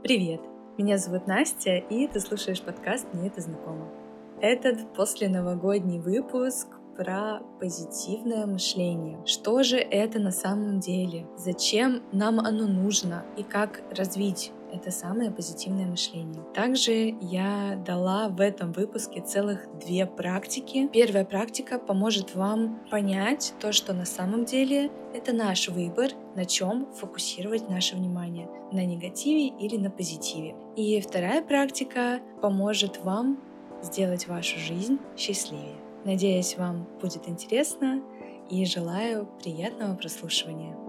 Привет! 0.00 0.40
Меня 0.78 0.96
зовут 0.96 1.26
Настя, 1.26 1.76
и 1.76 2.06
ты 2.06 2.20
слушаешь 2.20 2.62
подкаст 2.62 3.04
«Мне 3.12 3.26
это 3.26 3.40
знакомо». 3.40 3.88
Этот 4.40 4.94
посленовогодний 4.94 5.98
выпуск 5.98 6.68
про 6.96 7.40
позитивное 7.58 8.46
мышление. 8.46 9.18
Что 9.26 9.64
же 9.64 9.76
это 9.76 10.20
на 10.20 10.30
самом 10.30 10.78
деле? 10.78 11.26
Зачем 11.36 12.04
нам 12.12 12.38
оно 12.38 12.68
нужно? 12.68 13.24
И 13.36 13.42
как 13.42 13.82
развить 13.90 14.52
это 14.72 14.90
самое 14.90 15.30
позитивное 15.30 15.86
мышление. 15.86 16.42
Также 16.54 17.16
я 17.20 17.80
дала 17.86 18.28
в 18.28 18.40
этом 18.40 18.72
выпуске 18.72 19.20
целых 19.20 19.66
две 19.78 20.06
практики. 20.06 20.88
Первая 20.92 21.24
практика 21.24 21.78
поможет 21.78 22.34
вам 22.34 22.80
понять 22.90 23.54
то, 23.60 23.72
что 23.72 23.92
на 23.92 24.04
самом 24.04 24.44
деле 24.44 24.90
это 25.14 25.32
наш 25.32 25.68
выбор, 25.68 26.10
на 26.34 26.44
чем 26.44 26.86
фокусировать 26.94 27.68
наше 27.68 27.96
внимание, 27.96 28.48
на 28.72 28.84
негативе 28.84 29.48
или 29.48 29.76
на 29.76 29.90
позитиве. 29.90 30.54
И 30.76 31.00
вторая 31.00 31.42
практика 31.42 32.20
поможет 32.42 33.02
вам 33.04 33.40
сделать 33.82 34.26
вашу 34.26 34.58
жизнь 34.58 34.98
счастливее. 35.16 35.76
Надеюсь, 36.04 36.56
вам 36.56 36.86
будет 37.00 37.28
интересно 37.28 38.02
и 38.50 38.64
желаю 38.64 39.28
приятного 39.42 39.94
прослушивания. 39.94 40.87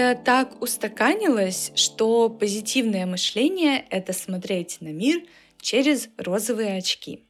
Как-то 0.00 0.24
так 0.24 0.62
устаканилось, 0.62 1.72
что 1.74 2.30
позитивное 2.30 3.04
мышление— 3.04 3.84
это 3.90 4.14
смотреть 4.14 4.80
на 4.80 4.88
мир 4.88 5.26
через 5.60 6.08
розовые 6.16 6.78
очки. 6.78 7.26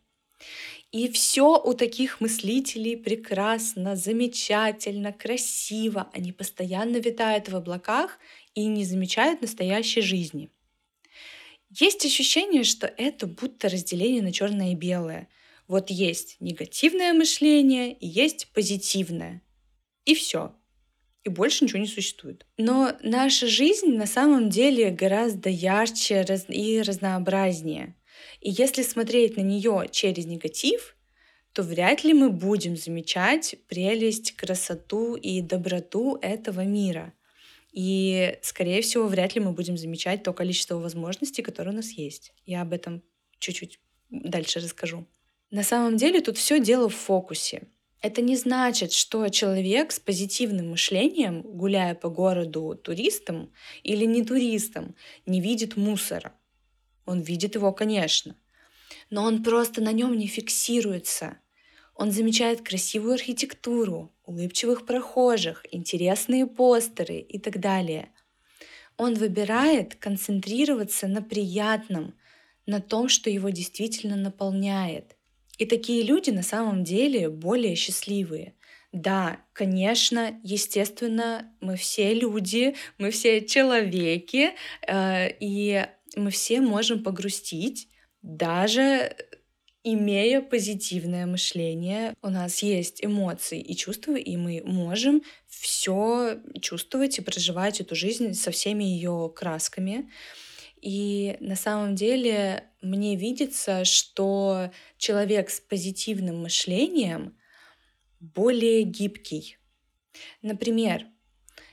И 0.92 1.10
все 1.10 1.60
у 1.60 1.74
таких 1.74 2.20
мыслителей 2.20 2.96
прекрасно, 2.96 3.96
замечательно, 3.96 5.12
красиво. 5.12 6.10
Они 6.12 6.30
постоянно 6.30 6.98
витают 6.98 7.48
в 7.48 7.56
облаках 7.56 8.20
и 8.54 8.66
не 8.66 8.84
замечают 8.84 9.42
настоящей 9.42 10.02
жизни. 10.02 10.48
Есть 11.70 12.06
ощущение, 12.06 12.62
что 12.62 12.86
это 12.86 13.26
будто 13.26 13.68
разделение 13.68 14.22
на 14.22 14.32
черное 14.32 14.72
и 14.72 14.76
белое. 14.76 15.26
Вот 15.66 15.90
есть 15.90 16.36
негативное 16.38 17.14
мышление 17.14 17.92
и 17.94 18.06
есть 18.06 18.46
позитивное. 18.52 19.42
И 20.04 20.14
все 20.14 20.54
и 21.24 21.28
больше 21.28 21.64
ничего 21.64 21.80
не 21.80 21.86
существует. 21.86 22.46
Но 22.56 22.96
наша 23.02 23.46
жизнь 23.46 23.94
на 23.94 24.06
самом 24.06 24.48
деле 24.48 24.90
гораздо 24.90 25.50
ярче 25.50 26.24
и 26.48 26.80
разнообразнее. 26.80 27.94
И 28.40 28.50
если 28.50 28.82
смотреть 28.82 29.36
на 29.36 29.42
нее 29.42 29.86
через 29.90 30.26
негатив, 30.26 30.96
то 31.52 31.62
вряд 31.62 32.04
ли 32.04 32.14
мы 32.14 32.30
будем 32.30 32.76
замечать 32.76 33.56
прелесть, 33.68 34.32
красоту 34.36 35.14
и 35.16 35.40
доброту 35.40 36.16
этого 36.22 36.64
мира. 36.64 37.12
И, 37.72 38.38
скорее 38.42 38.82
всего, 38.82 39.06
вряд 39.06 39.34
ли 39.34 39.40
мы 39.40 39.52
будем 39.52 39.76
замечать 39.76 40.22
то 40.22 40.32
количество 40.32 40.76
возможностей, 40.76 41.42
которые 41.42 41.72
у 41.72 41.76
нас 41.76 41.90
есть. 41.90 42.32
Я 42.46 42.62
об 42.62 42.72
этом 42.72 43.02
чуть-чуть 43.38 43.80
дальше 44.10 44.60
расскажу. 44.60 45.06
На 45.50 45.62
самом 45.62 45.96
деле 45.96 46.20
тут 46.20 46.36
все 46.36 46.60
дело 46.60 46.88
в 46.88 46.94
фокусе. 46.94 47.62
Это 48.02 48.22
не 48.22 48.34
значит, 48.36 48.92
что 48.92 49.28
человек 49.28 49.92
с 49.92 50.00
позитивным 50.00 50.70
мышлением, 50.70 51.42
гуляя 51.42 51.94
по 51.94 52.08
городу 52.08 52.74
туристом 52.82 53.52
или 53.82 54.06
не 54.06 54.24
туристом, 54.24 54.94
не 55.26 55.40
видит 55.42 55.76
мусора. 55.76 56.32
Он 57.04 57.20
видит 57.20 57.56
его, 57.56 57.72
конечно, 57.72 58.36
но 59.10 59.24
он 59.24 59.42
просто 59.42 59.82
на 59.82 59.92
нем 59.92 60.16
не 60.16 60.28
фиксируется. 60.28 61.36
Он 61.94 62.10
замечает 62.10 62.62
красивую 62.62 63.14
архитектуру, 63.14 64.10
улыбчивых 64.24 64.86
прохожих, 64.86 65.66
интересные 65.70 66.46
постеры 66.46 67.18
и 67.18 67.38
так 67.38 67.60
далее. 67.60 68.10
Он 68.96 69.12
выбирает 69.12 69.96
концентрироваться 69.96 71.06
на 71.06 71.20
приятном, 71.20 72.14
на 72.64 72.80
том, 72.80 73.10
что 73.10 73.28
его 73.28 73.50
действительно 73.50 74.16
наполняет– 74.16 75.16
и 75.60 75.66
такие 75.66 76.02
люди 76.02 76.30
на 76.30 76.42
самом 76.42 76.84
деле 76.84 77.28
более 77.28 77.74
счастливые. 77.74 78.54
Да, 78.92 79.40
конечно, 79.52 80.40
естественно, 80.42 81.52
мы 81.60 81.76
все 81.76 82.14
люди, 82.14 82.74
мы 82.96 83.10
все 83.10 83.44
человеки, 83.44 84.52
э, 84.86 85.28
и 85.38 85.84
мы 86.16 86.30
все 86.30 86.62
можем 86.62 87.02
погрустить, 87.02 87.88
даже 88.22 89.14
имея 89.84 90.40
позитивное 90.40 91.26
мышление, 91.26 92.14
у 92.22 92.30
нас 92.30 92.62
есть 92.62 93.04
эмоции 93.04 93.60
и 93.60 93.76
чувства, 93.76 94.16
и 94.16 94.36
мы 94.38 94.62
можем 94.64 95.22
все 95.46 96.38
чувствовать 96.62 97.18
и 97.18 97.22
проживать 97.22 97.82
эту 97.82 97.94
жизнь 97.94 98.32
со 98.32 98.50
всеми 98.50 98.84
ее 98.84 99.30
красками. 99.36 100.10
И 100.80 101.36
на 101.40 101.56
самом 101.56 101.94
деле 101.94 102.64
мне 102.80 103.16
видится, 103.16 103.84
что 103.84 104.70
человек 104.96 105.50
с 105.50 105.60
позитивным 105.60 106.42
мышлением 106.42 107.36
более 108.20 108.82
гибкий. 108.82 109.58
Например, 110.42 111.06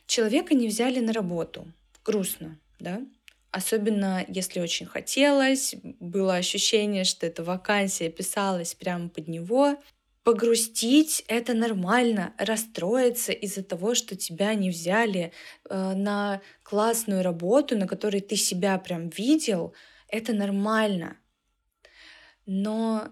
человека 0.06 0.54
не 0.54 0.68
взяли 0.68 1.00
на 1.00 1.14
работу. 1.14 1.72
Грустно, 2.04 2.60
да? 2.80 3.02
Особенно 3.52 4.26
если 4.28 4.60
очень 4.60 4.86
хотелось, 4.86 5.76
было 6.00 6.36
ощущение, 6.36 7.06
что 7.06 7.26
эта 7.26 7.44
вакансия 7.44 8.10
писалась 8.10 8.76
прямо 8.76 9.10
под 9.10 9.28
него. 9.28 9.78
Погрустить— 10.28 11.24
это 11.30 11.54
нормально, 11.54 12.34
расстроиться 12.38 13.32
из-за 13.32 13.64
того, 13.64 13.96
что 13.96 14.18
тебя 14.18 14.54
не 14.56 14.70
взяли 14.70 15.32
э, 15.70 15.94
на 15.94 16.42
классную 16.64 17.24
работу, 17.24 17.78
на 17.78 17.88
которой 17.88 18.20
ты 18.20 18.36
себя 18.36 18.78
прям 18.78 19.08
видел, 19.08 19.74
это 20.10 20.34
нормально. 20.34 21.16
Но 22.46 23.08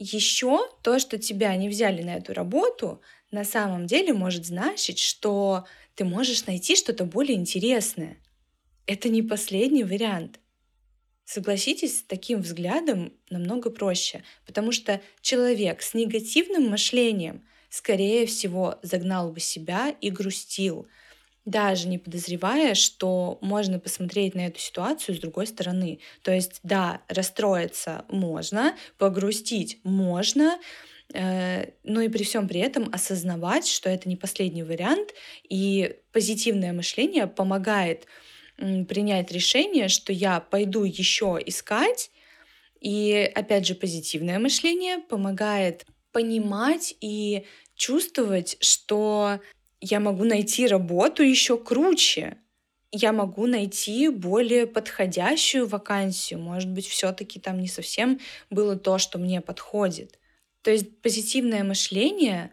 еще 0.00 0.68
то, 0.82 0.98
что 0.98 1.18
тебя 1.18 1.54
не 1.54 1.68
взяли 1.68 2.02
на 2.02 2.16
эту 2.16 2.34
работу, 2.34 3.00
на 3.30 3.44
самом 3.44 3.86
деле 3.86 4.12
может 4.12 4.44
значить, 4.44 4.98
что 4.98 5.66
ты 5.94 6.04
можешь 6.04 6.46
найти 6.46 6.74
что-то 6.74 7.04
более 7.04 7.36
интересное. 7.36 8.16
Это 8.86 9.08
не 9.08 9.22
последний 9.22 9.84
вариант. 9.84 10.40
Согласитесь, 11.26 11.98
с 11.98 12.02
таким 12.02 12.40
взглядом 12.40 13.12
намного 13.30 13.68
проще, 13.70 14.22
потому 14.46 14.70
что 14.70 15.00
человек 15.20 15.82
с 15.82 15.92
негативным 15.92 16.68
мышлением, 16.68 17.44
скорее 17.68 18.26
всего, 18.26 18.78
загнал 18.82 19.32
бы 19.32 19.40
себя 19.40 19.92
и 20.00 20.10
грустил, 20.10 20.86
даже 21.44 21.88
не 21.88 21.98
подозревая, 21.98 22.74
что 22.74 23.38
можно 23.40 23.80
посмотреть 23.80 24.36
на 24.36 24.46
эту 24.46 24.60
ситуацию 24.60 25.16
с 25.16 25.18
другой 25.18 25.48
стороны. 25.48 25.98
То 26.22 26.30
есть, 26.32 26.60
да, 26.62 27.02
расстроиться 27.08 28.04
можно, 28.08 28.76
погрустить 28.96 29.80
можно, 29.82 30.60
э, 31.12 31.70
но 31.82 32.02
и 32.02 32.08
при 32.08 32.22
всем 32.22 32.46
при 32.46 32.60
этом 32.60 32.88
осознавать, 32.92 33.66
что 33.66 33.90
это 33.90 34.08
не 34.08 34.16
последний 34.16 34.62
вариант, 34.62 35.10
и 35.48 35.96
позитивное 36.12 36.72
мышление 36.72 37.26
помогает 37.26 38.06
принять 38.56 39.30
решение, 39.32 39.88
что 39.88 40.12
я 40.12 40.40
пойду 40.40 40.84
еще 40.84 41.38
искать. 41.44 42.10
И 42.80 43.30
опять 43.34 43.66
же, 43.66 43.74
позитивное 43.74 44.38
мышление 44.38 44.98
помогает 44.98 45.86
понимать 46.12 46.94
и 47.00 47.46
чувствовать, 47.74 48.56
что 48.60 49.40
я 49.80 50.00
могу 50.00 50.24
найти 50.24 50.66
работу 50.66 51.22
еще 51.22 51.58
круче. 51.58 52.38
Я 52.92 53.12
могу 53.12 53.46
найти 53.46 54.08
более 54.08 54.66
подходящую 54.66 55.66
вакансию. 55.66 56.40
Может 56.40 56.70
быть, 56.70 56.86
все-таки 56.86 57.38
там 57.38 57.60
не 57.60 57.68
совсем 57.68 58.20
было 58.48 58.76
то, 58.76 58.98
что 58.98 59.18
мне 59.18 59.40
подходит. 59.40 60.18
То 60.62 60.70
есть 60.70 61.02
позитивное 61.02 61.62
мышление, 61.64 62.52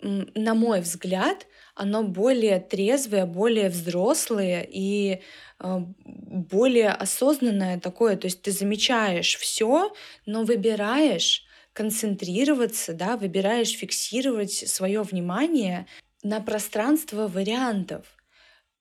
на 0.00 0.54
мой 0.54 0.80
взгляд, 0.80 1.46
оно 1.74 2.02
более 2.02 2.60
трезвое, 2.60 3.26
более 3.26 3.68
взрослое 3.68 4.66
и 4.68 5.20
а, 5.58 5.84
более 6.04 6.90
осознанное 6.90 7.78
такое. 7.78 8.16
То 8.16 8.26
есть 8.26 8.42
ты 8.42 8.50
замечаешь 8.50 9.36
все, 9.36 9.92
но 10.26 10.44
выбираешь 10.44 11.44
концентрироваться, 11.72 12.92
да, 12.94 13.16
выбираешь 13.16 13.70
фиксировать 13.70 14.52
свое 14.52 15.02
внимание 15.02 15.86
на 16.22 16.40
пространство 16.40 17.28
вариантов. 17.28 18.06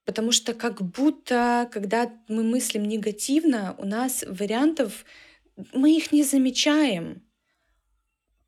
Потому 0.06 0.32
что 0.32 0.54
как 0.54 0.82
будто, 0.82 1.70
когда 1.72 2.12
мы 2.28 2.44
мыслим 2.44 2.84
негативно, 2.84 3.76
у 3.78 3.86
нас 3.86 4.24
вариантов, 4.28 5.06
мы 5.74 5.96
их 5.96 6.12
не 6.12 6.24
замечаем. 6.24 7.22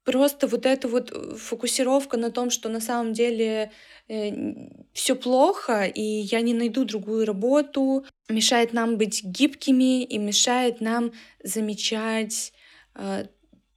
Просто 0.04 0.48
вот 0.48 0.66
эта 0.66 0.88
вот 0.88 1.12
э, 1.12 1.36
фокусировка 1.36 2.18
на 2.18 2.32
том, 2.32 2.50
что 2.50 2.70
на 2.70 2.82
самом 2.82 3.14
деле 3.14 3.72
э, 4.08 4.32
все 4.94 5.16
плохо, 5.16 5.86
и 5.86 6.02
я 6.02 6.42
не 6.42 6.54
найду 6.54 6.86
другую 6.86 7.26
работу, 7.26 8.06
мешает 8.30 8.74
нам 8.74 8.98
быть 8.98 9.24
гибкими 9.24 10.04
и 10.04 10.18
мешает 10.18 10.82
нам 10.82 11.12
замечать 11.44 12.54
э, 12.96 13.26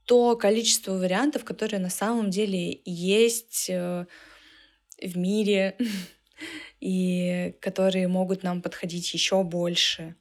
то 0.05 0.35
количество 0.35 0.93
вариантов, 0.93 1.43
которые 1.43 1.79
на 1.79 1.89
самом 1.89 2.29
деле 2.29 2.81
есть 2.85 3.69
э, 3.69 4.05
в 5.01 5.17
мире 5.17 5.77
и 6.79 7.55
которые 7.61 8.07
могут 8.07 8.43
нам 8.43 8.61
подходить 8.61 9.13
еще 9.13 9.43
больше. 9.43 10.15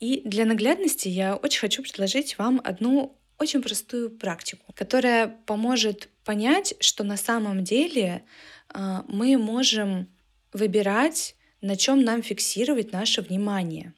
И 0.00 0.20
для 0.24 0.44
наглядности 0.44 1.08
я 1.08 1.36
очень 1.36 1.60
хочу 1.60 1.82
предложить 1.82 2.36
вам 2.36 2.60
одну 2.62 3.18
очень 3.38 3.62
простую 3.62 4.10
практику, 4.10 4.72
которая 4.74 5.28
поможет 5.46 6.08
понять, 6.24 6.74
что 6.80 7.04
на 7.04 7.16
самом 7.16 7.64
деле 7.64 8.24
э, 8.72 9.02
мы 9.08 9.36
можем 9.38 10.08
выбирать, 10.52 11.36
на 11.60 11.76
чем 11.76 12.04
нам 12.04 12.22
фиксировать 12.22 12.92
наше 12.92 13.22
внимание. 13.22 13.94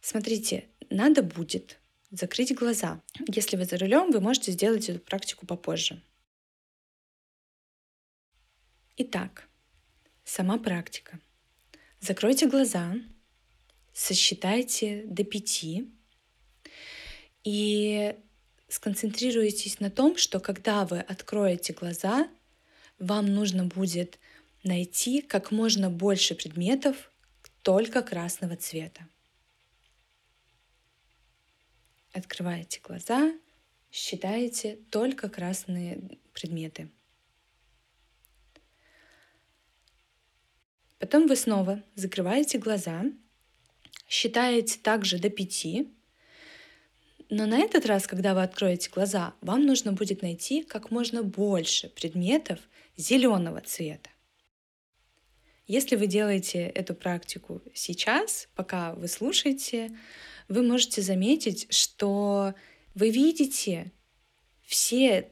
Смотрите, 0.00 0.68
надо 0.90 1.22
будет 1.22 1.78
закрыть 2.10 2.54
глаза. 2.54 3.02
Если 3.28 3.56
вы 3.56 3.64
за 3.64 3.78
рулем, 3.78 4.10
вы 4.10 4.20
можете 4.20 4.52
сделать 4.52 4.88
эту 4.88 5.00
практику 5.00 5.46
попозже. 5.46 6.02
Итак, 8.96 9.48
сама 10.24 10.58
практика. 10.58 11.20
Закройте 12.00 12.46
глаза, 12.46 12.94
сосчитайте 13.92 15.04
до 15.06 15.24
пяти 15.24 15.90
и 17.44 18.16
сконцентрируйтесь 18.68 19.80
на 19.80 19.90
том, 19.90 20.16
что 20.16 20.40
когда 20.40 20.84
вы 20.84 21.00
откроете 21.00 21.72
глаза, 21.72 22.28
вам 22.98 23.26
нужно 23.26 23.64
будет 23.64 24.18
найти 24.64 25.20
как 25.20 25.50
можно 25.50 25.90
больше 25.90 26.34
предметов 26.34 27.10
только 27.62 28.02
красного 28.02 28.56
цвета. 28.56 29.06
Открываете 32.12 32.80
глаза, 32.82 33.32
считаете 33.92 34.78
только 34.90 35.28
красные 35.28 36.18
предметы. 36.32 36.90
Потом 40.98 41.26
вы 41.26 41.36
снова 41.36 41.82
закрываете 41.94 42.58
глаза, 42.58 43.04
считаете 44.08 44.78
также 44.78 45.18
до 45.18 45.28
пяти, 45.28 45.92
но 47.28 47.46
на 47.46 47.58
этот 47.58 47.86
раз, 47.86 48.06
когда 48.06 48.34
вы 48.34 48.42
откроете 48.42 48.90
глаза, 48.90 49.34
вам 49.40 49.66
нужно 49.66 49.92
будет 49.92 50.22
найти 50.22 50.62
как 50.62 50.90
можно 50.90 51.22
больше 51.22 51.88
предметов 51.88 52.60
зеленого 52.96 53.60
цвета. 53.60 54.10
Если 55.66 55.96
вы 55.96 56.06
делаете 56.06 56.60
эту 56.60 56.94
практику 56.94 57.60
сейчас, 57.74 58.48
пока 58.54 58.94
вы 58.94 59.08
слушаете, 59.08 59.96
вы 60.48 60.62
можете 60.62 61.02
заметить, 61.02 61.66
что 61.74 62.54
вы 62.94 63.10
видите 63.10 63.92
все 64.64 65.30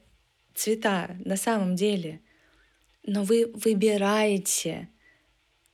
цвета 0.54 1.16
на 1.24 1.36
самом 1.36 1.76
деле, 1.76 2.20
но 3.04 3.22
вы 3.22 3.52
выбираете 3.54 4.88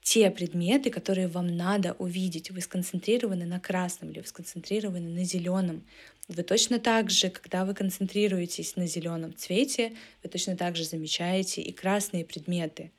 те 0.02 0.30
предметы, 0.30 0.90
которые 0.90 1.28
вам 1.28 1.56
надо 1.56 1.94
увидеть. 1.98 2.50
Вы 2.50 2.60
сконцентрированы 2.60 3.44
на 3.44 3.60
красном 3.60 4.10
или 4.10 4.20
вы 4.20 4.26
сконцентрированы 4.26 5.08
на 5.08 5.24
зеленом. 5.24 5.84
Вы 6.28 6.42
точно 6.42 6.78
так 6.78 7.10
же, 7.10 7.28
когда 7.28 7.64
вы 7.64 7.74
концентрируетесь 7.74 8.76
на 8.76 8.86
зеленом 8.86 9.36
цвете, 9.36 9.96
вы 10.22 10.30
точно 10.30 10.56
так 10.56 10.76
же 10.76 10.84
замечаете 10.84 11.60
и 11.60 11.72
красные 11.72 12.24
предметы. 12.24 12.92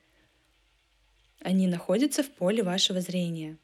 Они 1.40 1.68
находятся 1.68 2.24
в 2.24 2.30
поле 2.30 2.62
вашего 2.62 3.02
зрения. 3.02 3.58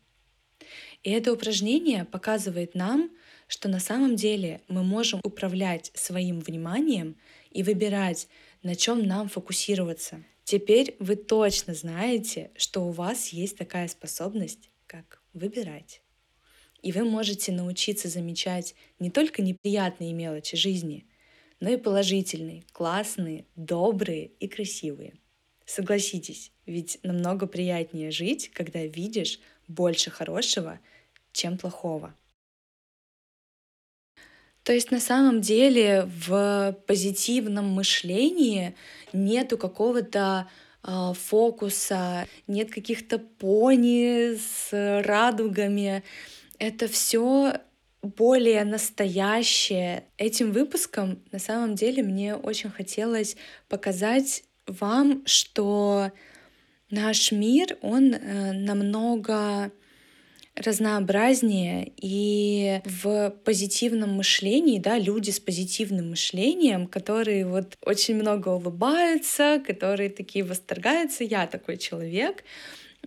И 1.04 1.12
это 1.12 1.32
упражнение 1.32 2.06
показывает 2.06 2.76
нам, 2.76 3.12
что 3.48 3.70
на 3.70 3.80
самом 3.80 4.16
деле 4.16 4.62
мы 4.68 4.84
можем 4.84 5.22
управлять 5.24 5.92
своим 5.94 6.40
вниманием 6.40 7.16
и 7.52 7.64
выбирать, 7.64 8.28
на 8.64 8.76
чем 8.76 9.06
нам 9.06 9.30
фокусироваться. 9.30 10.24
Теперь 10.48 10.96
вы 11.00 11.18
точно 11.18 11.74
знаете, 11.74 12.52
что 12.56 12.88
у 12.88 12.92
вас 12.92 13.34
есть 13.34 13.58
такая 13.58 13.90
способность, 13.90 14.70
как 14.86 15.22
выбирать. 15.34 16.02
И 16.82 16.94
вы 16.94 17.04
можете 17.04 17.52
научиться 17.52 18.08
замечать 18.08 18.74
не 18.98 19.12
только 19.12 19.42
неприятные 19.42 20.14
мелочи 20.14 20.56
жизни, 20.56 21.06
но 21.60 21.70
и 21.70 21.76
положительные, 21.76 22.64
классные, 22.72 23.44
добрые 23.58 24.28
и 24.40 24.48
красивые. 24.48 25.16
Согласитесь, 25.66 26.54
ведь 26.66 27.00
намного 27.04 27.46
приятнее 27.46 28.10
жить, 28.10 28.50
когда 28.54 28.86
видишь 28.86 29.42
больше 29.68 30.12
хорошего, 30.12 30.80
чем 31.34 31.58
плохого. 31.58 32.16
То 34.68 34.74
есть 34.74 34.92
на 34.92 35.00
самом 35.00 35.40
деле 35.40 36.10
в 36.28 36.76
позитивном 36.88 37.70
мышлении 37.70 38.76
нету 39.14 39.58
какого-то 39.58 40.50
э, 40.84 41.14
фокуса, 41.14 42.28
нет 42.48 42.70
каких-то 42.70 43.18
пони 43.18 44.36
с 44.36 44.68
радугами. 45.06 46.04
Это 46.60 46.90
все 46.90 47.62
более 48.02 48.66
настоящее. 48.66 50.04
Этим 50.18 50.52
выпуском 50.52 51.24
на 51.32 51.40
самом 51.40 51.76
деле 51.76 52.04
мне 52.04 52.36
очень 52.36 52.70
хотелось 52.70 53.38
показать 53.70 54.44
вам, 54.66 55.24
что 55.26 56.12
наш 56.90 57.32
мир, 57.32 57.78
он 57.82 58.14
э, 58.14 58.52
намного 58.52 59.72
разнообразнее 60.58 61.92
и 61.98 62.82
в 62.86 63.30
позитивном 63.44 64.12
мышлении, 64.14 64.80
да, 64.80 64.98
люди 64.98 65.32
с 65.32 65.40
позитивным 65.40 66.12
мышлением, 66.12 66.88
которые 66.88 67.46
вот 67.46 67.76
очень 67.82 68.16
много 68.16 68.50
улыбаются, 68.50 69.62
которые 69.66 70.10
такие 70.10 70.44
восторгаются, 70.44 71.24
я 71.24 71.48
такой 71.48 71.78
человек, 71.78 72.44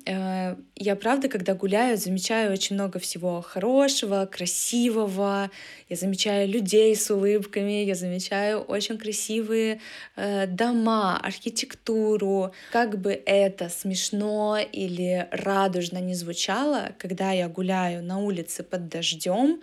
я 0.07 0.97
правда, 0.97 1.29
когда 1.29 1.55
гуляю, 1.55 1.97
замечаю 1.97 2.53
очень 2.53 2.77
много 2.77 2.99
всего 2.99 3.43
хорошего, 3.43 4.27
красивого. 4.27 5.51
Я 5.89 5.97
замечаю 5.97 6.49
людей 6.49 6.95
с 6.97 7.11
улыбками, 7.11 7.85
я 7.85 7.95
замечаю 7.95 8.61
очень 8.61 8.99
красивые 8.99 9.81
э, 10.17 10.47
дома, 10.47 11.19
архитектуру. 11.19 12.53
Как 12.73 12.99
бы 12.99 13.13
это 13.27 13.69
смешно 13.69 14.59
или 14.59 15.29
радужно 15.31 15.99
не 15.99 16.15
звучало, 16.15 16.93
когда 16.99 17.33
я 17.33 17.49
гуляю 17.49 18.03
на 18.03 18.19
улице 18.19 18.63
под 18.63 18.89
дождем, 18.89 19.61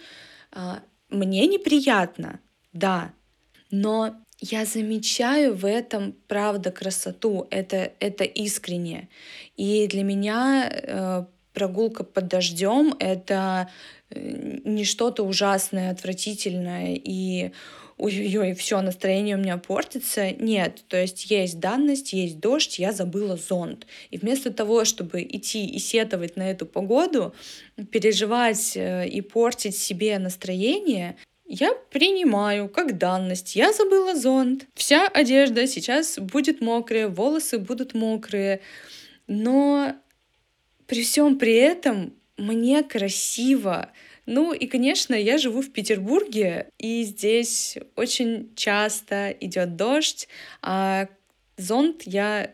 э, 0.52 0.76
мне 1.10 1.48
неприятно, 1.48 2.40
да, 2.74 3.14
но 3.72 4.16
я 4.40 4.66
замечаю 4.66 5.56
в 5.56 5.66
этом, 5.66 6.16
правда, 6.28 6.72
красоту, 6.72 7.48
это, 7.50 7.92
это 8.00 8.24
искренне. 8.24 9.10
И 9.56 9.88
для 9.88 10.04
меня 10.04 10.70
э, 10.72 11.26
прогулка 11.54 12.04
под 12.04 12.28
дождем— 12.28 12.96
это 13.00 13.70
э, 14.10 14.60
не 14.64 14.84
что-то 14.84 15.24
ужасное, 15.24 15.92
отвратительное 15.92 16.94
и 16.96 17.52
ой-ой-ой, 17.98 18.54
все, 18.54 18.82
настроение 18.82 19.36
у 19.36 19.40
меня 19.40 19.58
портится. 19.58 20.32
Нет, 20.32 20.84
то 20.88 21.02
есть 21.02 21.32
есть 21.32 21.60
данность, 21.60 22.14
есть 22.14 22.40
дождь, 22.40 22.78
я 22.78 22.92
забыла 22.92 23.38
зонт. 23.38 23.88
И 24.12 24.18
вместо 24.18 24.54
того, 24.54 24.86
чтобы 24.86 25.24
идти 25.24 25.66
и 25.66 25.80
сетовать 25.80 26.38
на 26.38 26.50
эту 26.50 26.68
погоду, 26.68 27.34
переживать 27.92 28.74
э, 28.76 29.08
и 29.08 29.22
портить 29.22 29.76
себе 29.76 30.20
настроение, 30.20 31.18
я 31.48 31.74
принимаю 31.90 32.70
как 32.70 32.98
данность. 32.98 33.56
Я 33.56 33.74
забыла 33.74 34.16
зонт. 34.16 34.68
Вся 34.76 35.08
одежда 35.08 35.66
сейчас 35.68 36.20
будет 36.20 36.62
мокрая, 36.62 37.08
волосы 37.08 37.58
будут 37.58 37.94
мокрые. 37.94 38.62
Но 39.28 39.96
при 40.86 41.04
всем 41.04 41.38
при 41.38 41.54
этом 41.54 42.14
мне 42.38 42.84
красиво. 42.84 43.92
Ну 44.26 44.54
и, 44.54 44.68
конечно, 44.68 45.14
я 45.14 45.38
живу 45.38 45.62
в 45.62 45.72
Петербурге, 45.72 46.70
и 46.78 47.04
здесь 47.04 47.78
очень 47.96 48.54
часто 48.56 49.32
идет 49.32 49.78
дождь, 49.78 50.28
а 50.62 51.08
зонт 51.56 52.04
я 52.04 52.52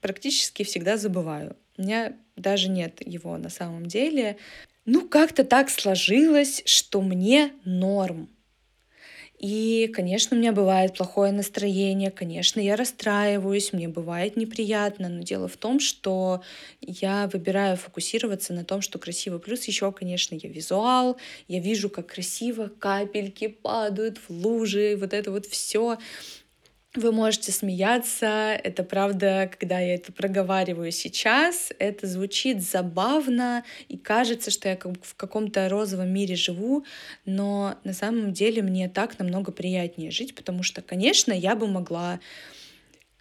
практически 0.00 0.64
всегда 0.64 0.96
забываю. 0.96 1.56
У 1.78 1.82
меня 1.82 2.16
даже 2.36 2.68
нет 2.68 3.00
его 3.06 3.38
на 3.38 3.48
самом 3.48 3.86
деле. 3.86 4.38
Ну, 4.86 5.06
как-то 5.08 5.44
так 5.44 5.68
сложилось, 5.68 6.62
что 6.64 7.02
мне 7.02 7.52
норм. 7.64 8.30
И, 9.38 9.90
конечно, 9.94 10.36
у 10.36 10.40
меня 10.40 10.52
бывает 10.52 10.94
плохое 10.96 11.32
настроение, 11.32 12.10
конечно, 12.10 12.60
я 12.60 12.76
расстраиваюсь, 12.76 13.72
мне 13.72 13.88
бывает 13.88 14.36
неприятно, 14.36 15.08
но 15.08 15.22
дело 15.22 15.48
в 15.48 15.56
том, 15.56 15.80
что 15.80 16.42
я 16.80 17.28
выбираю 17.32 17.76
фокусироваться 17.76 18.52
на 18.54 18.64
том, 18.64 18.80
что 18.80 18.98
красиво. 18.98 19.38
Плюс 19.38 19.64
еще, 19.64 19.90
конечно, 19.92 20.34
я 20.40 20.48
визуал, 20.48 21.16
я 21.48 21.58
вижу, 21.60 21.90
как 21.90 22.06
красиво 22.08 22.68
капельки 22.78 23.48
падают 23.48 24.18
в 24.18 24.30
лужи, 24.30 24.96
вот 24.98 25.12
это 25.12 25.30
вот 25.30 25.46
все. 25.46 25.98
Вы 26.96 27.10
можете 27.10 27.50
смеяться, 27.50 28.56
это 28.62 28.84
правда, 28.84 29.50
когда 29.50 29.80
я 29.80 29.96
это 29.96 30.12
проговариваю 30.12 30.92
сейчас, 30.92 31.72
это 31.80 32.06
звучит 32.06 32.62
забавно 32.62 33.64
и 33.88 33.96
кажется, 33.96 34.52
что 34.52 34.68
я 34.68 34.76
как 34.76 34.92
в 35.02 35.16
каком-то 35.16 35.68
розовом 35.68 36.10
мире 36.10 36.36
живу, 36.36 36.84
но 37.26 37.74
на 37.82 37.92
самом 37.94 38.32
деле 38.32 38.62
мне 38.62 38.88
так 38.88 39.18
намного 39.18 39.50
приятнее 39.50 40.12
жить, 40.12 40.36
потому 40.36 40.62
что, 40.62 40.82
конечно, 40.82 41.32
я 41.32 41.56
бы 41.56 41.66
могла 41.66 42.20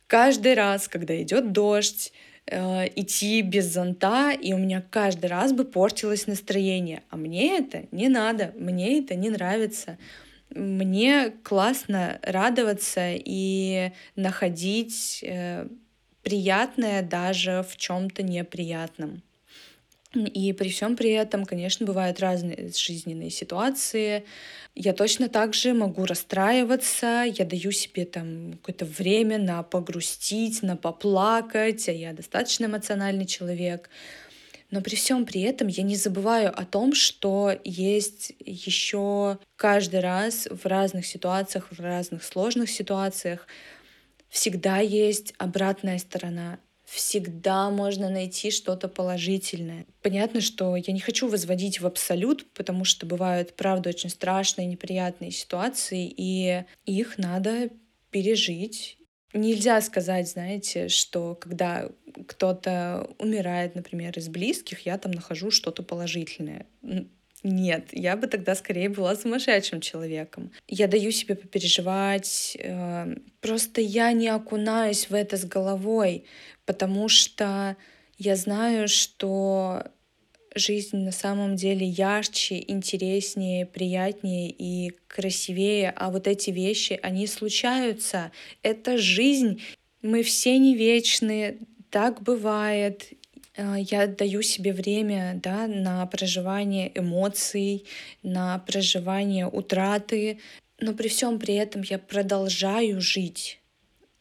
каждый 0.06 0.53
раз, 0.53 0.88
когда 0.88 1.20
идет 1.20 1.51
дождь, 1.51 2.13
э, 2.46 2.88
идти 2.96 3.42
без 3.42 3.74
зонта, 3.74 4.34
и 4.34 4.53
у 4.53 4.60
меня 4.60 4.84
каждый 4.88 5.25
раз 5.25 5.51
бы 5.51 5.65
портилось 5.65 6.27
настроение. 6.27 7.01
А 7.10 7.18
мне 7.18 7.58
это 7.58 7.86
не 7.89 8.08
надо, 8.08 8.53
мне 8.56 9.00
это 9.00 9.15
не 9.15 9.32
нравится 9.32 9.98
мне 10.56 11.34
классно 11.44 12.20
радоваться 12.22 13.12
и 13.14 13.92
находить 14.16 15.24
э, 15.24 15.68
приятное 16.22 17.02
даже 17.02 17.66
в 17.68 17.78
чем-то 17.78 18.24
неприятном. 18.24 19.22
И 20.16 20.54
при 20.54 20.70
всем 20.70 20.96
при 20.96 21.10
этом, 21.12 21.44
конечно, 21.44 21.88
бывают 21.88 22.20
разные 22.20 22.72
жизненные 22.76 23.32
ситуации. 23.32 24.26
Я 24.76 24.94
точно 24.94 25.28
так 25.28 25.56
же 25.56 25.74
могу 25.74 26.06
расстраиваться, 26.06 27.26
я 27.26 27.46
даю 27.46 27.72
себе 27.72 28.06
там 28.06 28.54
какое-то 28.54 28.86
время 28.86 29.40
на 29.40 29.64
погрустить, 29.64 30.62
на 30.62 30.78
поплакать, 30.78 31.90
а 31.90 31.92
я 31.92 32.14
достаточно 32.14 32.66
эмоциональный 32.66 33.26
человек. 33.26 33.90
Но 34.74 34.82
при 34.82 34.96
всем 34.96 35.27
при 35.27 35.42
этом 35.42 35.68
я 35.68 35.84
не 35.84 35.96
забываю 35.96 36.50
о 36.50 36.65
том, 36.65 36.96
что 36.96 37.56
есть 37.63 38.34
еще 38.39 39.38
каждый 39.56 40.00
раз 40.00 40.48
в 40.50 40.65
разных 40.65 41.06
ситуациях, 41.06 41.68
в 41.70 41.80
разных 41.80 42.24
сложных 42.24 42.72
ситуациях 42.72 43.48
всегда 44.30 44.80
есть 44.80 45.36
обратная 45.38 46.00
сторона. 46.00 46.58
Всегда 46.86 47.70
можно 47.70 48.10
найти 48.10 48.50
что-то 48.50 48.88
положительное. 48.88 49.86
Понятно, 50.01 50.42
что 50.42 50.75
я 50.75 50.92
не 50.92 51.00
хочу 51.00 51.27
возводить 51.27 51.80
в 51.80 51.86
абсолют, 51.86 52.51
потому 52.56 52.84
что 52.84 53.06
бывают, 53.06 53.56
правда, 53.56 53.89
очень 53.89 54.10
страшные, 54.10 54.65
неприятные 54.65 55.30
ситуации, 55.30 56.12
и 56.18 56.63
их 56.88 57.20
надо 57.20 57.70
пережить 58.10 58.98
Нельзя 59.34 59.82
сказать, 59.82 60.30
знаете, 60.30 60.90
что 60.90 61.36
когда 61.36 61.90
кто-то 62.28 63.10
умирает, 63.18 63.75
например, 63.75 64.18
из 64.18 64.30
близких, 64.30 64.86
я 64.86 64.98
там 64.98 65.12
нахожу 65.12 65.50
что-то 65.50 65.82
положительное. 65.84 66.68
Нет, 67.44 67.90
я 67.92 68.16
бы 68.16 68.28
тогда 68.28 68.56
скорее 68.56 68.88
была 68.88 69.16
сумасшедшим 69.16 69.82
человеком. 69.82 70.52
Я 70.68 70.88
даю 70.88 71.12
себе 71.12 71.36
попереживать, 71.36 72.56
э, 72.58 73.16
просто 73.42 73.82
я 73.82 74.13
не 74.13 74.30
окунаюсь 74.30 75.10
в 75.10 75.13
это 75.13 75.36
с 75.36 75.44
головой, 75.44 76.24
потому 76.66 77.10
что 77.10 77.75
я 78.18 78.38
знаю, 78.38 78.88
что 78.88 79.92
жизнь 80.56 80.98
на 80.98 81.12
самом 81.12 81.56
деле 81.56 81.86
ярче, 81.86 82.64
интереснее, 82.68 83.66
приятнее 83.66 84.50
и 84.50 84.92
красивее, 85.08 85.92
а 85.96 86.12
вот 86.12 86.28
эти 86.28 86.50
вещи, 86.52 87.00
они 87.02 87.28
случаются. 87.28 88.32
Это 88.62 88.98
жизнь. 88.98 89.62
Мы 90.02 90.24
все 90.24 90.58
не 90.58 90.76
вечны, 90.76 91.60
так 91.90 92.22
бывает. 92.22 93.10
А, 93.56 93.78
я 93.78 94.08
даю 94.08 94.42
себе 94.42 94.74
время 94.74 95.40
да, 95.42 95.68
на 95.68 96.06
проживание 96.08 96.92
эмоций, 96.96 97.86
на 98.22 98.60
проживание 98.60 99.48
утраты, 99.48 100.40
но 100.80 100.94
при 100.94 101.08
всем 101.08 101.40
при 101.40 101.56
этом 101.56 101.82
я 101.82 102.00
продолжаю 102.00 103.00
жить. 103.00 103.60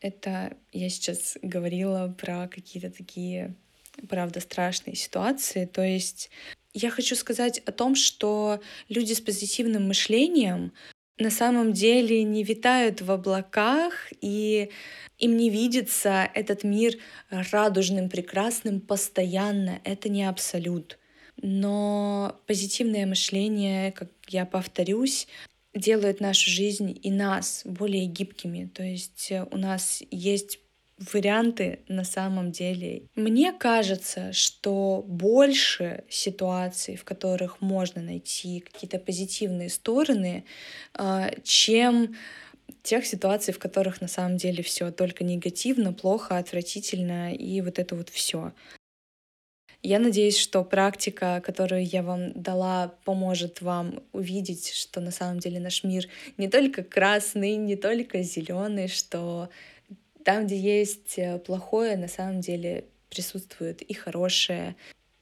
Это 0.00 0.56
я 0.72 0.88
сейчас 0.88 1.38
говорила 1.42 2.14
про 2.18 2.48
какие-то 2.48 2.90
такие 2.90 3.54
правда, 4.08 4.40
страшные 4.40 4.96
ситуации. 4.96 5.66
То 5.66 5.82
есть 5.82 6.30
я 6.74 6.90
хочу 6.90 7.14
сказать 7.16 7.58
о 7.60 7.72
том, 7.72 7.94
что 7.94 8.60
люди 8.88 9.12
с 9.12 9.20
позитивным 9.20 9.88
мышлением 9.88 10.72
на 11.18 11.30
самом 11.30 11.72
деле 11.72 12.24
не 12.24 12.42
витают 12.42 13.02
в 13.02 13.10
облаках, 13.10 13.92
и 14.20 14.70
им 15.18 15.36
не 15.36 15.50
видится 15.50 16.28
этот 16.34 16.64
мир 16.64 16.94
радужным, 17.30 18.08
прекрасным 18.08 18.80
постоянно. 18.80 19.80
Это 19.84 20.08
не 20.08 20.24
абсолют. 20.24 20.98
Но 21.36 22.40
позитивное 22.46 23.06
мышление, 23.06 23.92
как 23.92 24.10
я 24.28 24.46
повторюсь, 24.46 25.28
делает 25.74 26.20
нашу 26.20 26.50
жизнь 26.50 26.98
и 27.02 27.10
нас 27.10 27.62
более 27.64 28.06
гибкими. 28.06 28.70
То 28.72 28.82
есть 28.82 29.32
у 29.50 29.56
нас 29.56 30.02
есть 30.10 30.58
варианты 30.98 31.80
на 31.88 32.04
самом 32.04 32.52
деле. 32.52 33.04
Мне 33.14 33.52
кажется, 33.52 34.32
что 34.32 35.04
больше 35.06 36.04
ситуаций, 36.08 36.96
в 36.96 37.04
которых 37.04 37.60
можно 37.60 38.02
найти 38.02 38.60
какие-то 38.60 38.98
позитивные 38.98 39.68
стороны, 39.68 40.44
а, 40.94 41.30
чем 41.42 42.14
тех 42.82 43.06
ситуаций, 43.06 43.54
в 43.54 43.58
которых 43.58 44.00
на 44.00 44.08
самом 44.08 44.36
деле 44.36 44.62
все 44.62 44.90
только 44.90 45.24
негативно, 45.24 45.92
плохо, 45.92 46.38
отвратительно 46.38 47.34
и 47.34 47.60
вот 47.60 47.78
это 47.78 47.94
вот 47.94 48.08
все. 48.08 48.52
Я 49.84 49.98
надеюсь, 49.98 50.38
что 50.38 50.62
практика, 50.62 51.42
которую 51.44 51.84
я 51.84 52.04
вам 52.04 52.32
дала, 52.40 52.94
поможет 53.04 53.60
вам 53.62 54.04
увидеть, 54.12 54.72
что 54.72 55.00
на 55.00 55.10
самом 55.10 55.40
деле 55.40 55.58
наш 55.58 55.82
мир 55.82 56.06
не 56.36 56.48
только 56.48 56.84
красный, 56.84 57.56
не 57.56 57.74
только 57.74 58.22
зеленый, 58.22 58.86
что 58.86 59.50
там, 60.24 60.46
где 60.46 60.56
есть 60.56 61.18
э, 61.18 61.38
плохое, 61.38 61.96
на 61.96 62.08
самом 62.08 62.40
деле 62.40 62.84
присутствует 63.08 63.82
и 63.82 63.94
хорошее. 63.94 64.76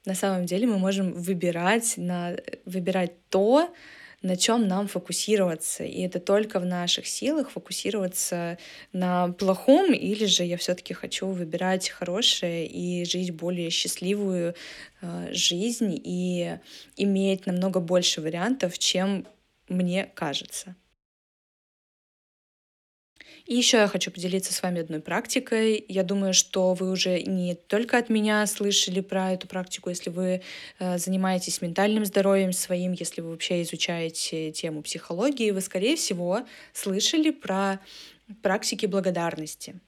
На 0.07 0.15
самом 0.15 0.47
деле 0.47 0.67
мы 0.67 0.79
можем 0.79 1.13
выбирать, 1.13 1.95
на, 1.97 2.37
выбирать 2.65 3.13
то, 3.29 3.75
на 4.23 4.37
чем 4.37 4.69
нам 4.69 4.87
фокусироваться. 4.87 5.85
И 5.85 6.03
это 6.03 6.21
только 6.21 6.61
в 6.61 6.67
наших 6.67 7.07
силах 7.07 7.51
фокусироваться 7.51 8.59
на 8.93 9.29
плохом, 9.29 9.93
или 9.93 10.27
же 10.27 10.45
я 10.45 10.57
все-таки 10.57 10.95
хочу 10.95 11.29
выбирать 11.29 11.89
хорошее 11.89 12.67
и 12.67 13.05
жить 13.05 13.31
более 13.33 13.71
счастливую 13.71 14.55
э, 15.01 15.29
жизнь 15.33 16.01
и 16.03 16.59
иметь 16.97 17.47
намного 17.47 17.81
больше 17.81 18.21
вариантов, 18.21 18.79
чем 18.79 19.27
мне 19.69 20.11
кажется. 20.15 20.77
И 23.47 23.55
еще 23.55 23.79
я 23.79 23.89
хочу 23.89 24.11
поделиться 24.11 24.53
с 24.53 24.63
вами 24.63 24.81
одной 24.81 25.01
практикой. 25.01 25.85
Я 25.89 26.03
думаю, 26.03 26.35
что 26.35 26.75
вы 26.75 26.91
уже 26.91 27.23
не 27.23 27.55
только 27.55 27.99
от 27.99 28.09
меня 28.09 28.47
слышали 28.47 29.01
про 29.01 29.33
эту 29.33 29.49
практику, 29.49 29.91
если 29.91 30.11
вы 30.11 30.43
э, 30.79 30.99
занимаетесь 30.99 31.61
ментальным 31.61 32.05
здоровьем 32.05 32.53
своим, 32.53 32.93
если 32.93 33.21
вы 33.21 33.31
вообще 33.31 33.63
изучаете 33.63 34.53
тему 34.53 34.83
психологии, 34.83 35.51
вы, 35.51 35.61
скорее 35.61 35.97
всего, 35.97 36.43
слышали 36.73 37.31
про 37.31 37.81
практики 38.43 38.87
благодарности. 38.87 39.81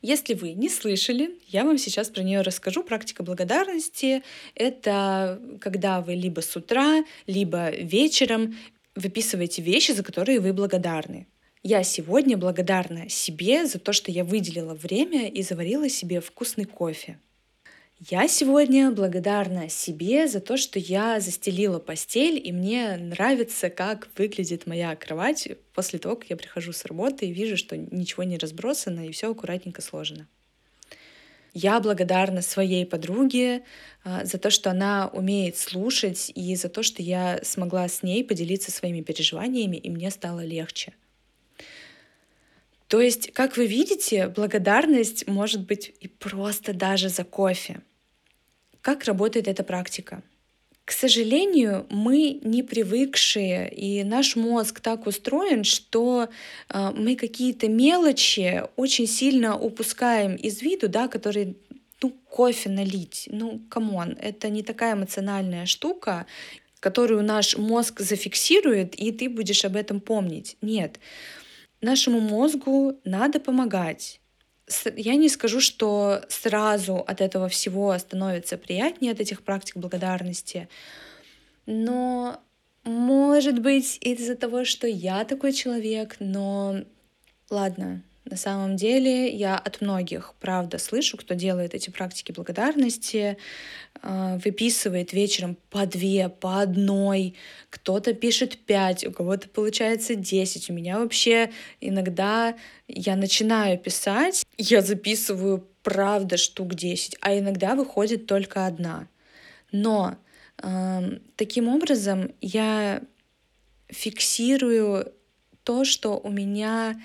Если 0.00 0.34
вы 0.34 0.52
не 0.52 0.68
слышали, 0.68 1.38
я 1.48 1.64
вам 1.64 1.76
сейчас 1.76 2.08
про 2.08 2.22
нее 2.22 2.42
расскажу. 2.42 2.84
Практика 2.84 3.22
благодарности— 3.22 4.22
это 4.54 5.40
когда 5.60 6.00
вы 6.00 6.14
либо 6.14 6.40
с 6.40 6.54
утра, 6.54 7.04
либо 7.26 7.70
вечером 7.70 8.56
выписываете 8.94 9.62
вещи, 9.62 9.92
за 9.92 10.02
которые 10.02 10.40
вы 10.40 10.52
благодарны. 10.52 11.26
Я 11.70 11.82
сегодня 11.82 12.38
благодарна 12.38 13.10
себе 13.10 13.66
за 13.66 13.78
то, 13.78 13.92
что 13.92 14.10
я 14.10 14.24
выделила 14.24 14.72
время 14.72 15.28
и 15.28 15.42
заварила 15.42 15.90
себе 15.90 16.22
вкусный 16.22 16.64
кофе. 16.64 17.18
Я 18.08 18.26
сегодня 18.26 18.90
благодарна 18.90 19.68
себе 19.68 20.28
за 20.28 20.40
то, 20.40 20.56
что 20.56 20.78
я 20.78 21.20
застелила 21.20 21.78
постель, 21.78 22.40
и 22.42 22.52
мне 22.52 22.96
нравится, 22.96 23.68
как 23.68 24.08
выглядит 24.16 24.66
моя 24.66 24.96
кровать 24.96 25.46
после 25.74 25.98
того, 25.98 26.16
как 26.16 26.30
я 26.30 26.36
прихожу 26.36 26.72
с 26.72 26.86
работы 26.86 27.26
и 27.26 27.34
вижу, 27.34 27.58
что 27.58 27.76
ничего 27.76 28.22
не 28.22 28.38
разбросано 28.38 29.06
и 29.06 29.12
все 29.12 29.30
аккуратненько 29.30 29.82
сложено. 29.82 30.26
Я 31.52 31.80
благодарна 31.80 32.40
своей 32.40 32.86
подруге 32.86 33.62
а, 34.04 34.24
за 34.24 34.38
то, 34.38 34.48
что 34.48 34.70
она 34.70 35.10
умеет 35.12 35.58
слушать, 35.58 36.32
и 36.34 36.56
за 36.56 36.70
то, 36.70 36.82
что 36.82 37.02
я 37.02 37.40
смогла 37.42 37.86
с 37.88 38.02
ней 38.02 38.24
поделиться 38.24 38.70
своими 38.70 39.02
переживаниями, 39.02 39.76
и 39.76 39.90
мне 39.90 40.10
стало 40.10 40.42
легче. 40.42 40.94
То 42.88 43.00
есть, 43.00 43.32
как 43.32 43.56
вы 43.56 43.66
видите, 43.66 44.28
благодарность 44.28 45.26
может 45.26 45.66
быть 45.66 45.94
и 46.00 46.08
просто 46.08 46.72
даже 46.72 47.10
за 47.10 47.24
кофе. 47.24 47.80
Как 48.80 49.04
работает 49.04 49.46
эта 49.46 49.62
практика? 49.62 50.22
К 50.86 50.92
сожалению, 50.92 51.84
мы 51.90 52.40
не 52.42 52.62
привыкшие, 52.62 53.70
и 53.70 54.02
наш 54.04 54.36
мозг 54.36 54.80
так 54.80 55.06
устроен, 55.06 55.64
что 55.64 56.30
э, 56.70 56.90
мы 56.96 57.14
какие-то 57.14 57.68
мелочи 57.68 58.62
очень 58.76 59.06
сильно 59.06 59.58
упускаем 59.58 60.34
из 60.34 60.62
виду, 60.62 60.88
да, 60.88 61.08
которые 61.08 61.56
ну, 62.00 62.10
кофе 62.30 62.70
налить, 62.70 63.28
ну, 63.30 63.60
come 63.68 63.95
on, 63.95 64.16
это 64.18 64.48
не 64.48 64.62
такая 64.62 64.94
эмоциональная 64.94 65.66
штука, 65.66 66.24
которую 66.80 67.22
наш 67.22 67.58
мозг 67.58 68.00
зафиксирует, 68.00 68.94
и 68.94 69.12
ты 69.12 69.28
будешь 69.28 69.66
об 69.66 69.76
этом 69.76 70.00
помнить. 70.00 70.56
Нет, 70.62 70.98
нашему 71.80 72.20
мозгу 72.20 72.98
надо 73.04 73.40
помогать. 73.40 74.20
Я 74.96 75.14
не 75.14 75.28
скажу, 75.28 75.60
что 75.60 76.22
сразу 76.28 76.96
от 76.96 77.20
этого 77.20 77.48
всего 77.48 77.96
становится 77.98 78.58
приятнее, 78.58 79.12
от 79.12 79.20
этих 79.20 79.42
практик 79.42 79.76
благодарности, 79.76 80.68
но 81.64 82.40
может 82.84 83.60
быть 83.60 83.98
из-за 84.00 84.34
того, 84.34 84.64
что 84.64 84.86
я 84.86 85.24
такой 85.24 85.52
человек, 85.52 86.16
но 86.20 86.84
ладно, 87.50 88.02
на 88.30 88.36
самом 88.36 88.76
деле 88.76 89.28
я 89.28 89.56
от 89.56 89.80
многих, 89.80 90.34
правда, 90.40 90.78
слышу, 90.78 91.16
кто 91.16 91.34
делает 91.34 91.74
эти 91.74 91.90
практики 91.90 92.32
благодарности, 92.32 93.38
а, 94.02 94.38
выписывает 94.44 95.12
вечером 95.12 95.56
по 95.70 95.86
две, 95.86 96.28
по 96.28 96.60
одной, 96.60 97.34
кто-то 97.70 98.12
пишет 98.12 98.58
пять, 98.58 99.06
у 99.06 99.12
кого-то 99.12 99.48
получается 99.48 100.14
десять. 100.14 100.68
У 100.68 100.74
меня 100.74 100.98
вообще 100.98 101.50
иногда 101.80 102.56
я 102.86 103.16
начинаю 103.16 103.78
писать, 103.78 104.44
я 104.58 104.82
записываю, 104.82 105.66
правда, 105.82 106.36
штук 106.36 106.74
десять, 106.74 107.16
а 107.20 107.36
иногда 107.38 107.74
выходит 107.74 108.26
только 108.26 108.66
одна. 108.66 109.08
Но 109.72 110.16
таким 111.36 111.68
образом 111.68 112.32
я 112.40 113.00
фиксирую 113.88 115.12
то, 115.62 115.84
что 115.84 116.18
у 116.18 116.30
меня 116.30 117.00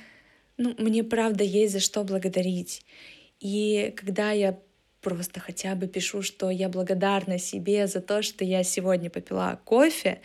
ну, 0.57 0.75
мне 0.77 1.03
правда 1.03 1.43
есть 1.43 1.73
за 1.73 1.79
что 1.79 2.03
благодарить. 2.03 2.81
И 3.39 3.93
когда 3.95 4.31
я 4.31 4.59
просто 5.01 5.39
хотя 5.39 5.75
бы 5.75 5.87
пишу, 5.87 6.21
что 6.21 6.49
я 6.49 6.69
благодарна 6.69 7.37
себе 7.37 7.87
за 7.87 8.01
то, 8.01 8.21
что 8.21 8.45
я 8.45 8.63
сегодня 8.63 9.09
попила 9.09 9.59
кофе, 9.65 10.21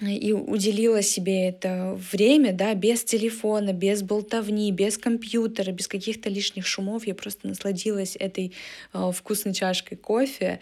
и 0.00 0.32
уделила 0.32 1.02
себе 1.02 1.48
это 1.48 1.98
время, 2.12 2.52
да, 2.52 2.74
без 2.74 3.02
телефона, 3.02 3.72
без 3.72 4.02
болтовни, 4.02 4.70
без 4.70 4.96
компьютера, 4.96 5.72
без 5.72 5.88
каких-то 5.88 6.30
лишних 6.30 6.66
шумов. 6.66 7.06
Я 7.06 7.16
просто 7.16 7.48
насладилась 7.48 8.16
этой 8.16 8.52
э, 8.92 9.10
вкусной 9.12 9.54
чашкой 9.54 9.96
кофе. 9.96 10.60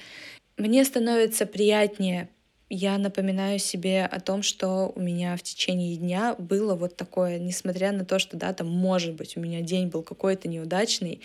Мне 0.56 0.86
становится 0.86 1.44
приятнее 1.44 2.30
я 2.68 2.98
напоминаю 2.98 3.58
себе 3.58 4.04
о 4.04 4.20
том, 4.20 4.42
что 4.42 4.92
у 4.94 5.00
меня 5.00 5.36
в 5.36 5.42
течение 5.42 5.96
дня 5.96 6.34
было 6.38 6.74
вот 6.74 6.96
такое, 6.96 7.38
несмотря 7.38 7.92
на 7.92 8.04
то, 8.04 8.18
что, 8.18 8.36
да, 8.36 8.52
там, 8.52 8.68
может 8.68 9.14
быть, 9.14 9.36
у 9.36 9.40
меня 9.40 9.60
день 9.60 9.88
был 9.88 10.02
какой-то 10.02 10.48
неудачный, 10.48 11.20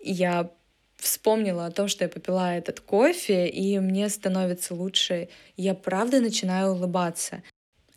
я 0.00 0.50
вспомнила 0.96 1.66
о 1.66 1.70
том, 1.70 1.88
что 1.88 2.04
я 2.04 2.08
попила 2.08 2.54
этот 2.54 2.80
кофе, 2.80 3.46
и 3.48 3.78
мне 3.78 4.08
становится 4.08 4.74
лучше. 4.74 5.28
Я 5.56 5.74
правда 5.74 6.20
начинаю 6.20 6.72
улыбаться. 6.72 7.42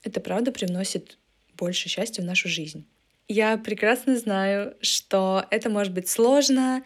Это 0.03 0.19
правда 0.19 0.51
привносит 0.51 1.17
больше 1.55 1.88
счастья 1.89 2.21
в 2.21 2.25
нашу 2.25 2.49
жизнь. 2.49 2.85
Я 3.27 3.57
прекрасно 3.57 4.17
знаю, 4.17 4.75
что 4.81 5.45
это 5.51 5.69
может 5.69 5.93
быть 5.93 6.09
сложно, 6.09 6.83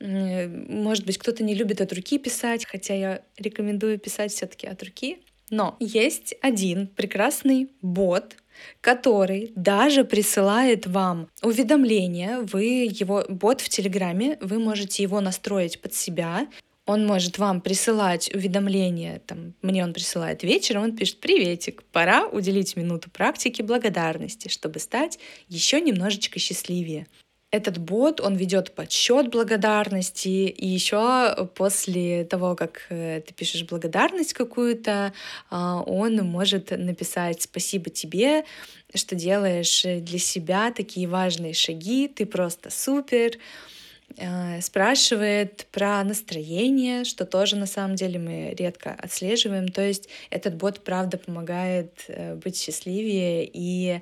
может 0.00 1.04
быть, 1.04 1.18
кто-то 1.18 1.44
не 1.44 1.54
любит 1.54 1.80
от 1.80 1.92
руки 1.92 2.18
писать, 2.18 2.64
хотя 2.64 2.94
я 2.94 3.22
рекомендую 3.36 3.98
писать 3.98 4.32
все-таки 4.32 4.66
от 4.66 4.82
руки. 4.82 5.18
Но 5.50 5.76
есть 5.80 6.34
один 6.40 6.86
прекрасный 6.86 7.70
бот, 7.82 8.36
который 8.80 9.52
даже 9.56 10.04
присылает 10.04 10.86
вам 10.86 11.28
уведомления. 11.42 12.40
Вы 12.40 12.88
его 12.90 13.24
бот 13.28 13.60
в 13.60 13.68
Телеграме, 13.68 14.38
вы 14.40 14.58
можете 14.58 15.02
его 15.02 15.20
настроить 15.20 15.80
под 15.80 15.94
себя. 15.94 16.46
Он 16.86 17.06
может 17.06 17.38
вам 17.38 17.60
присылать 17.60 18.34
уведомления, 18.34 19.20
там, 19.26 19.54
мне 19.62 19.84
он 19.84 19.92
присылает 19.92 20.42
вечером, 20.42 20.82
он 20.84 20.96
пишет 20.96 21.20
«Приветик, 21.20 21.84
пора 21.92 22.26
уделить 22.26 22.74
минуту 22.74 23.10
практики 23.10 23.62
благодарности, 23.62 24.48
чтобы 24.48 24.80
стать 24.80 25.18
еще 25.48 25.80
немножечко 25.80 26.40
счастливее». 26.40 27.06
Этот 27.52 27.78
бот, 27.78 28.20
он 28.20 28.36
ведет 28.36 28.72
подсчет 28.76 29.28
благодарности, 29.30 30.28
и 30.28 30.68
еще 30.68 31.48
после 31.56 32.24
того, 32.24 32.54
как 32.54 32.82
э, 32.90 33.22
ты 33.26 33.34
пишешь 33.34 33.64
благодарность 33.64 34.34
какую-то, 34.34 35.12
а, 35.50 35.82
он 35.82 36.16
может 36.18 36.70
написать 36.70 37.42
спасибо 37.42 37.90
тебе, 37.90 38.44
что 38.94 39.16
делаешь 39.16 39.82
для 39.82 40.18
себя 40.20 40.70
такие 40.70 41.08
важные 41.08 41.52
шаги, 41.52 42.06
ты 42.06 42.24
просто 42.24 42.70
супер, 42.70 43.32
а, 44.18 44.60
спрашивает 44.60 45.66
про 45.70 46.02
настроение, 46.04 47.04
что 47.04 47.24
тоже 47.24 47.56
на 47.56 47.66
самом 47.66 47.96
деле 47.96 48.18
мы 48.18 48.54
редко 48.56 48.92
отслеживаем. 48.92 49.68
То 49.68 49.82
есть 49.82 50.08
этот 50.30 50.56
бот 50.56 50.84
правда 50.84 51.18
помогает 51.18 51.92
э, 52.08 52.34
быть 52.34 52.56
счастливее 52.56 53.48
и 53.52 54.00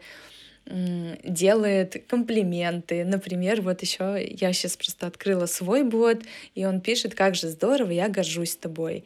делает 0.69 2.05
комплименты. 2.07 3.05
Например, 3.05 3.63
вот 3.63 3.83
еще 3.83 4.25
я 4.29 4.53
сейчас 4.53 4.77
просто 4.77 5.07
открыла 5.07 5.47
свой 5.47 5.83
бот, 5.83 6.19
и 6.55 6.65
он 6.65 6.81
пишет, 6.81 7.15
как 7.15 7.35
же 7.35 7.49
здорово, 7.49 7.91
я 7.91 8.09
горжусь 8.09 8.57
тобой. 8.57 9.05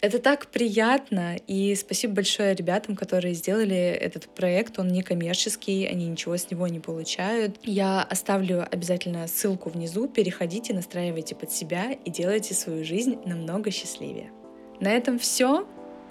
Это 0.00 0.18
так 0.18 0.48
приятно, 0.48 1.36
и 1.46 1.74
спасибо 1.76 2.16
большое 2.16 2.54
ребятам, 2.54 2.94
которые 2.94 3.32
сделали 3.32 3.74
этот 3.74 4.28
проект. 4.28 4.78
Он 4.78 4.88
не 4.88 5.02
коммерческий, 5.02 5.86
они 5.86 6.06
ничего 6.08 6.36
с 6.36 6.50
него 6.50 6.68
не 6.68 6.78
получают. 6.78 7.58
Я 7.62 8.02
оставлю 8.02 8.66
обязательно 8.70 9.26
ссылку 9.28 9.70
внизу. 9.70 10.06
Переходите, 10.06 10.74
настраивайте 10.74 11.34
под 11.34 11.50
себя 11.52 11.92
и 11.92 12.10
делайте 12.10 12.52
свою 12.52 12.84
жизнь 12.84 13.16
намного 13.24 13.70
счастливее. 13.70 14.30
На 14.78 14.90
этом 14.92 15.18
все. 15.18 15.66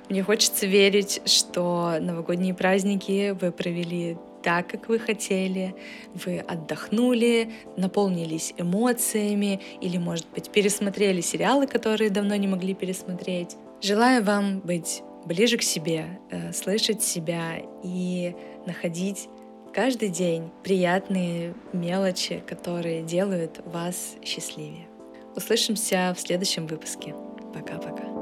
Мне 0.09 0.23
хочется 0.23 0.65
верить, 0.65 1.21
что 1.25 1.97
новогодние 2.01 2.55
праздники 2.55 3.37
вы 3.39 3.51
провели 3.51 4.17
так, 4.43 4.67
как 4.67 4.89
вы 4.89 4.99
хотели, 4.99 5.73
вы 6.13 6.39
отдохнули, 6.39 7.51
наполнились 7.77 8.53
эмоциями 8.57 9.59
или, 9.81 9.97
может 9.97 10.27
быть, 10.35 10.51
пересмотрели 10.51 11.21
сериалы, 11.21 11.65
которые 11.65 12.09
давно 12.09 12.35
не 12.35 12.47
могли 12.47 12.73
пересмотреть. 12.73 13.55
Желаю 13.81 14.23
вам 14.23 14.59
быть 14.59 15.01
ближе 15.25 15.57
к 15.57 15.63
себе, 15.63 16.19
э, 16.29 16.51
слышать 16.53 17.01
себя 17.01 17.61
и 17.83 18.35
находить 18.65 19.29
каждый 19.73 20.09
день 20.09 20.51
приятные 20.63 21.55
мелочи, 21.71 22.43
которые 22.47 23.01
делают 23.01 23.61
вас 23.65 24.15
счастливее. 24.23 24.87
Услышимся 25.35 26.13
в 26.15 26.19
следующем 26.19 26.67
выпуске. 26.67 27.15
Пока-пока. 27.53 28.12